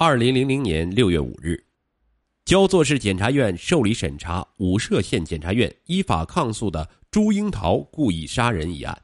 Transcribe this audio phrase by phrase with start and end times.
[0.00, 1.60] 二零零零年六月五日，
[2.44, 8.96] 焦作市检察院受理审查武涉县检察院依法抗诉的朱英桃故意杀人一案。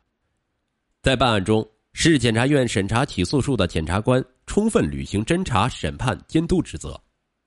[1.02, 6.96] 在办案中，市检察院审查起诉书的检察官充分履行侦查、审判、监督职责，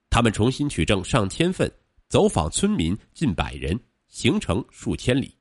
[0.09, 1.71] 他们重新取证上千份，
[2.09, 3.79] 走访村民近百人，
[4.09, 5.33] 行程数千里，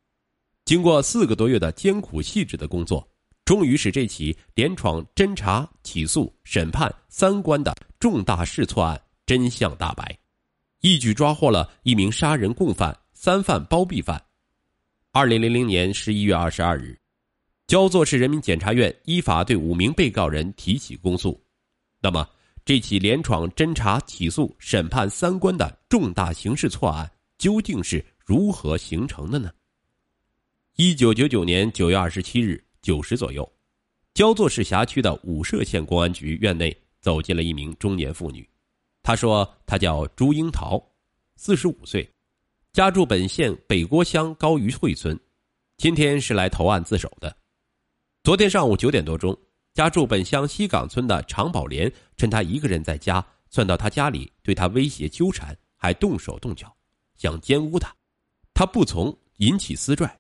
[0.65, 3.05] 经过四个多月的艰苦细致的工作。
[3.47, 10.19] 终于使这起连闯侦查、起诉、审判三关的重大试错案真相大白，
[10.81, 14.21] 一举抓获了一名杀人共犯、三犯包庇犯。
[15.13, 16.99] 二零零零年十一月二十二日，
[17.69, 21.41] 焦作市人民检察院依法对五名被告人提起公诉。
[22.01, 22.29] 那么，
[22.65, 27.09] 这起连闯侦查、起诉、审判三关的重大刑事错案
[27.39, 29.53] 究竟是如何形成的呢？
[30.75, 32.61] 一九九九年九月二十七日。
[32.87, 33.53] 九时左右，
[34.15, 38.49] 焦作市辖区的武涉县公安局院内走进了一名中年妇女。
[39.03, 40.81] 她说：“她叫朱英桃，
[41.35, 42.09] 四十五岁，
[42.73, 45.19] 家住本县北郭乡高鱼会村，
[45.79, 47.37] 今天是来投案自首的。
[48.23, 49.37] 昨天上午九点多钟，
[49.75, 56.73] 家住本乡西岗村的常宝莲趁她一个人在家，窜到她家里，对她威胁纠缠，还动手动脚，
[57.17, 57.93] 想奸污她，
[58.55, 60.17] 她不从，引起私拽。”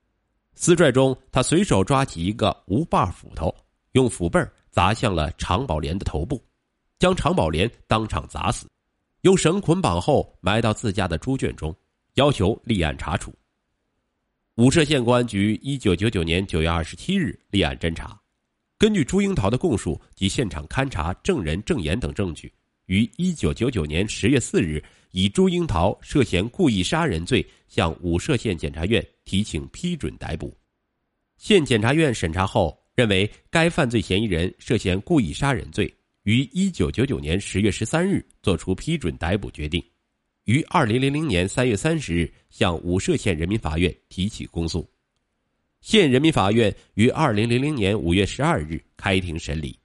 [0.56, 3.54] 撕拽中，他随手抓起一个无把斧头，
[3.92, 4.40] 用斧背
[4.70, 6.42] 砸向了常宝莲的头部，
[6.98, 8.66] 将常宝莲当场砸死，
[9.20, 11.76] 用绳捆绑后埋到自家的猪圈中，
[12.14, 13.32] 要求立案查处。
[14.56, 18.18] 武涉县公安局一九九九年九月二十七日立案侦查，
[18.78, 22.50] 根据朱樱桃的供述及现场勘查、证人证言等证据，
[22.86, 24.82] 于一九九九年十月四日。
[25.12, 30.56] 以朱樱桃涉嫌故意杀人罪，向武涉县检察院提请批准逮捕。
[31.36, 39.84] 县检察院审查后认为，该犯罪嫌疑人涉嫌故意杀人罪，于一九九九年十月十三日作出批准逮捕决定，
[40.44, 44.90] 于二零零零年三月三十日向武涉县人民法院提起公诉。
[45.82, 49.78] 县人民法院于二零零零年五月十二日开庭审理。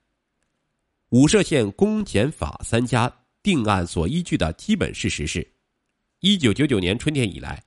[1.09, 3.13] 武涉县公检法三家。
[3.43, 5.51] 定案所依据的基本事实是：
[6.19, 7.59] 一九九九年春天以来，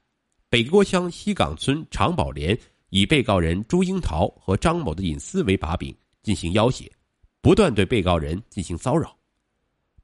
[0.54, 2.56] 北郭乡西岗村常宝莲
[2.90, 5.92] 以被告人朱英桃和张某的隐私为把柄
[6.22, 6.88] 进行要挟，
[7.40, 9.18] 不断对被告人进行骚扰。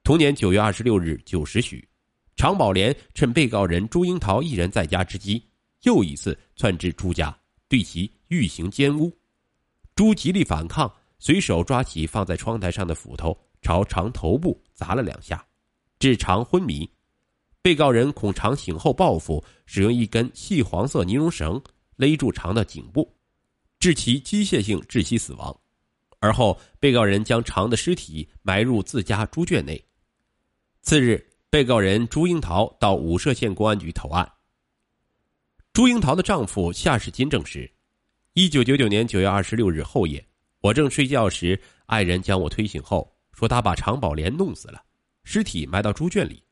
[0.02, 1.88] 同年九月二十六日九时许，
[2.34, 5.40] 常宝莲趁被告人朱英桃一人在家之机，
[5.84, 7.32] 又一次窜至朱家，
[7.68, 9.16] 对其欲行奸污。
[9.94, 15.46] 朱极力反抗，随手抓起放在窗台上的斧头，朝常头部砸了两下。
[16.00, 16.90] 致常昏迷，
[17.62, 21.60] 被告人恐常醒后报复，使用一根细黄色尼龙绳
[21.96, 23.14] 勒住常的颈部，
[23.78, 25.54] 致其机械性窒息死亡。
[26.20, 29.82] 而后，被告人将常的尸体埋入自家猪圈内。
[30.82, 34.30] 次日，被告人朱英桃到武涉县公安局投案。
[35.72, 37.70] 朱英桃的丈夫夏世金证实，
[38.32, 40.26] 一九九九年九月二十六日后夜，
[40.60, 44.82] 我正睡觉时，爱人将我推醒后，说他把常宝莲弄死了。
[45.24, 46.42] 尸体埋到猪圈里。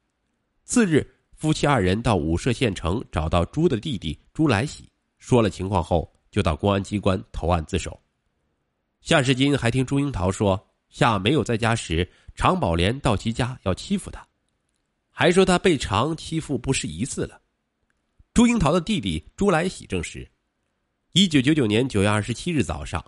[0.69, 1.03] 次日，
[1.35, 4.87] 夫妻二人到武涉县城找到朱的弟弟朱来喜，
[5.17, 7.99] 说了情况后，就到公安机关投案自首。
[9.01, 14.23] 夏世金还听朱英桃说，夏没有在家时，常宝莲到其家要欺负他，
[15.09, 17.41] 还说他被常欺负不是一次了。
[18.35, 20.31] 朱英桃的弟弟朱来喜证实，
[21.13, 23.03] 一九九九年九月二十七日早上，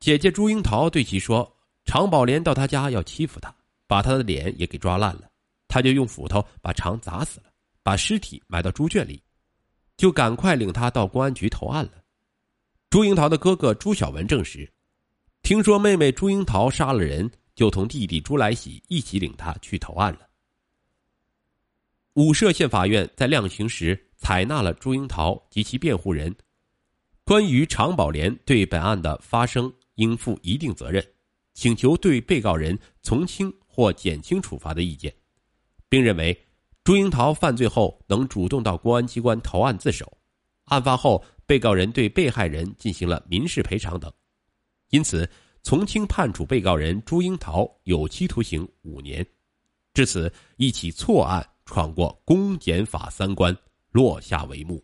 [0.00, 1.54] 姐姐朱英桃对其说，
[1.84, 3.54] 常宝莲到他家要欺负他。
[3.86, 5.28] 把他的脸也给抓烂了，
[5.72, 7.46] 他就用斧头把常砸死了，
[7.82, 9.22] 把尸体埋到猪圈里，
[9.96, 11.92] 就赶快领他到公安局投案了。
[12.90, 14.70] 朱英桃的哥哥朱小文证实，
[15.42, 20.28] 听说妹妹朱英桃杀了人，就同弟弟朱来喜一起领他去投案了。
[22.16, 26.36] 武涉县法院在量刑时采纳了朱英桃及其辩护人
[27.24, 31.02] 关于常宝莲对本案的发生应负一定责任，
[31.54, 33.50] 请求对被告人从轻。
[33.74, 35.10] 或减轻处罚的意见，
[35.92, 36.34] 并认为
[36.84, 40.10] 朱英桃犯罪后能主动到公安机关投案自首，
[40.64, 44.10] 案发后被告人对被害人进行了民事赔偿等，
[44.88, 45.28] 因此
[45.62, 49.22] 从轻判处被告人朱英桃有期徒刑五年。
[49.92, 53.54] 至此，一起错案闯过公检法三关
[53.90, 54.82] 落下帷幕。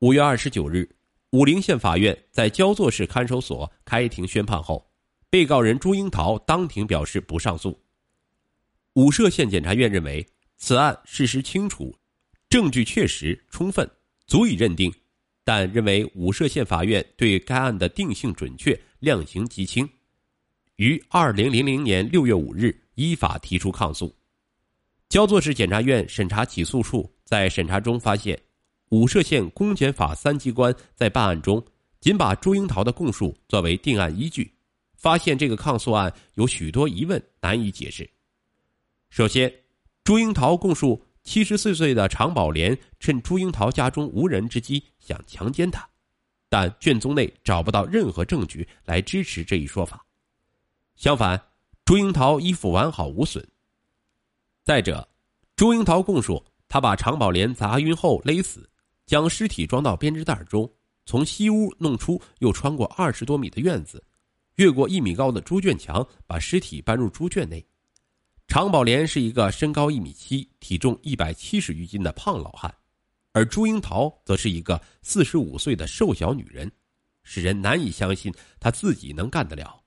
[0.00, 0.84] 五月二十九日，
[1.30, 4.84] 武陵县法院在焦作市看守所开庭宣判后。
[5.30, 7.80] 被告人朱英桃当庭表示不上诉。
[8.94, 10.26] 武涉县检察院认为
[10.58, 11.96] 此案事实清楚，
[12.50, 13.88] 证据确实充分，
[14.26, 14.92] 足以认定，
[15.44, 19.88] 但认为武涉县法院对该案的定性准确，量刑极轻，
[20.76, 24.14] 于二零零零年六月五日依法提出抗诉。
[25.08, 28.38] 焦作市检察院审查起诉处在审查中发现，
[28.90, 31.64] 武涉县公检法三机关在办案中
[31.98, 34.52] 仅把朱樱桃的供述作为定案依据，
[34.98, 38.06] 发现这个抗诉案有许多疑问难以解释。
[39.12, 39.52] 首先，
[40.04, 45.86] 朱英桃供述七十四岁的常宝莲趁朱英桃家中无人之机想强奸她，
[46.48, 50.02] 但卷宗内找不到任何证据来支持这一说法。
[50.96, 51.38] 相反，
[51.84, 53.46] 朱英桃衣服完好无损。
[54.64, 55.06] 再者，
[55.56, 58.66] 朱樱桃供述，他把常宝莲砸晕后勒死，
[59.04, 60.66] 将尸体装到编织袋中，
[61.04, 64.02] 从西屋弄出，又穿过二十多米的院子，
[64.54, 67.62] 越过一米高的猪圈墙，把尸体搬入猪圈内。
[68.52, 72.70] 常宝莲是一个身高一米七、体重一百七十余斤的胖老汉，
[73.32, 76.70] 而朱英桃则是一个四十五岁的瘦小女人，
[77.22, 79.82] 使人难以相信她自己能干得了。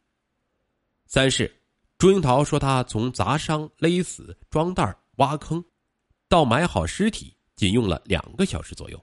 [1.05, 1.61] 三是。
[1.99, 5.63] 朱英桃说：“她从砸伤、勒死、装袋、挖坑，
[6.27, 8.99] 到埋好尸体，仅用了两个小时左右，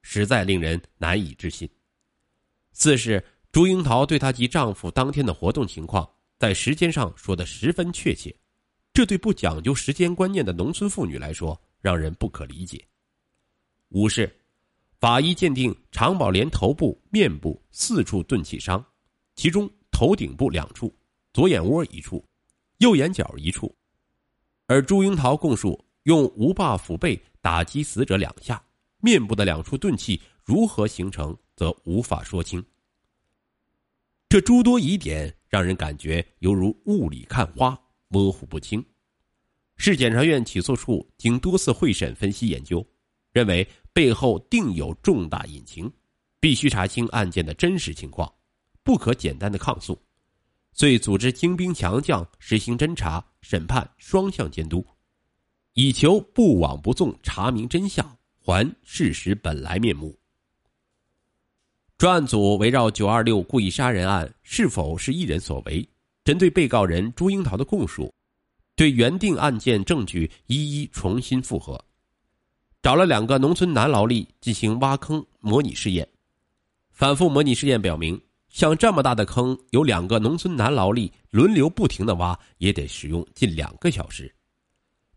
[0.00, 1.68] 实在令人难以置信。”
[2.72, 3.22] 四是
[3.52, 6.08] 朱英桃对她及丈夫当天的活动情况，
[6.38, 8.34] 在时间上说的十分确切，
[8.92, 12.86] 这对不讲究时间观念的农村妇女来说，让人不可理解。
[13.88, 14.30] 五是
[15.00, 18.84] 法医鉴定常宝莲头部、面部四处钝器伤，
[19.34, 20.94] 其中头顶部两处，
[21.32, 22.22] 左眼窝一处。
[22.78, 23.72] 右眼角一处，
[24.66, 28.60] 而朱英桃供述用无把斧背打击死者两下，
[28.98, 32.64] 面部的两处钝器如何形成，则无法说清。
[34.28, 37.80] 这诸多疑点让人感觉犹如雾里看花，
[38.12, 38.84] 模糊不清。
[39.78, 42.86] 市检察院起诉处经多次会审、分析、研究，
[43.32, 45.90] 认为背后定有重大隐情，
[46.38, 48.30] 必须查清案件的真实情况，
[48.84, 49.98] 不可简单的抗诉。
[50.74, 54.86] 遂组织精兵强将，实行侦查、审判双向监督，
[55.72, 60.16] 以求不枉不纵，查明真相，还事实本来面目。
[61.98, 65.88] 专案组围绕“九二六”故意杀人案是否是一人所为，
[66.24, 68.12] 针对被告人朱英桃的供述，
[68.76, 71.82] 对原定案件证据一一重新复核，
[72.80, 76.08] 找了两个农村男劳力进行挖坑模拟试验，
[76.90, 78.20] 反复模拟试验表明。
[78.48, 84.30] 像这么大的坑，有两个农村男劳力轮流不停的挖，也得使用近两个小时。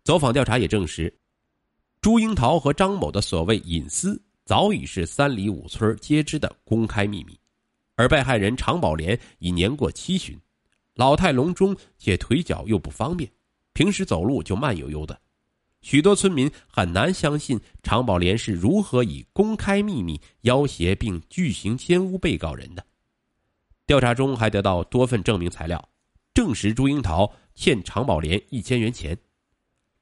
[0.06, 1.14] 走访调查也证实，
[2.00, 7.38] 朱英桃和张某的所谓隐私，早已是三里五村皆知的公开秘密。
[7.98, 10.40] 而被害人常宝莲已年过七旬，
[10.96, 13.30] 老态龙钟，且腿脚又不方便，
[13.74, 15.20] 平时走路就慢悠悠的。
[15.82, 22.84] 许多村民很难相信常宝莲是如何以公开秘密要挟并巨行奸污被告人的。
[23.86, 25.90] 调查中还得到多份证明材料，
[26.34, 29.16] 证实朱英桃欠常宝莲一千元钱。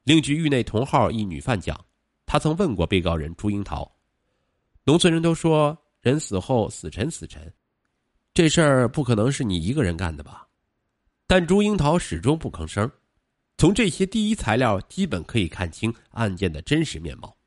[0.03, 1.77] 另据狱内同号一女犯讲，
[2.25, 3.91] 她曾问过被告人朱英桃
[4.85, 7.51] ：“农村人都说人死后死沉死沉，
[8.33, 10.47] 这事儿不可能是你一个人干的吧？”
[11.25, 12.91] 但朱樱桃始终不吭声。
[13.57, 17.37] 从这些第一材料，基本可以看清案件的真实面貌。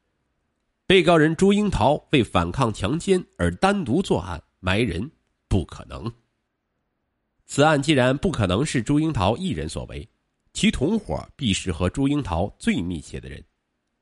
[0.87, 5.11] 被告人朱樱桃为反抗强奸而单独作案埋人，
[5.49, 6.11] 不可能。
[7.45, 10.09] 此案既然不可能是朱樱桃一人所为，
[10.53, 13.45] 其同伙必是和朱樱桃最密切的人。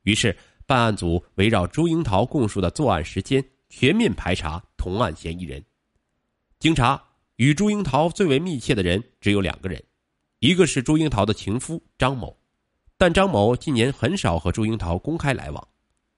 [0.02, 5.64] 于是，办案组围绕朱樱桃供述的作案时间，全面排查同案嫌疑人。
[6.58, 7.02] 经查，
[7.36, 9.82] 与朱英桃最为密切的人只有两个人，
[10.38, 12.36] 一个是朱英桃的情夫张某，
[12.96, 15.68] 但张某近年很少和朱英桃公开来往。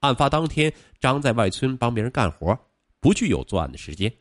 [0.00, 0.70] 案发当天，
[1.00, 2.56] 张在外村帮别人干活，
[3.00, 4.12] 不具有作案的时间。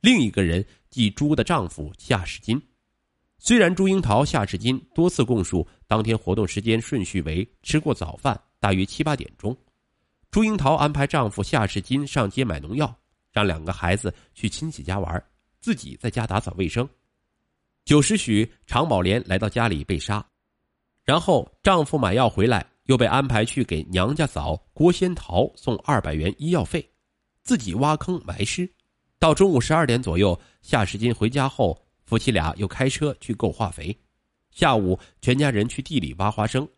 [0.00, 2.60] 另一个人即朱的丈夫夏世金，
[3.38, 9.54] 虽然朱英桃、夏世金多次供述当天活动时间顺序为吃过早饭，大约七八点钟，
[10.30, 12.96] 朱英桃安排丈夫夏世金上街买农药，
[13.32, 15.22] 让两个孩子去亲戚家玩，
[15.66, 16.88] 自己在家打扫卫生。
[17.84, 20.24] 九时许，常宝莲来到家里被杀，
[21.02, 26.88] 然后丈夫买药回来，又被安排去给娘家嫂郭仙桃送二百元医药费，
[27.42, 28.72] 自己挖坑埋尸。
[29.18, 33.98] 到中午十二点左右，夏时金回家后，夫妻俩又开车去购化肥。
[34.52, 36.68] 下午，全家人去地里挖花生。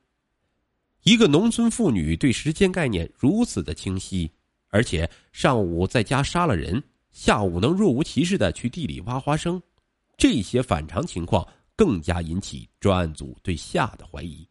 [1.02, 4.32] 一个农村妇女对时间概念如此的清晰，
[4.68, 6.82] 而且上午在家杀了人，
[7.20, 9.60] 下午能若无其事的去地里挖花生，
[10.16, 11.44] 这些反常情况
[11.74, 14.47] 更加引起专案组对夏的怀疑。